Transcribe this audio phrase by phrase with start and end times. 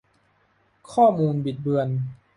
[0.91, 1.87] ข้อมูลบิดเบือน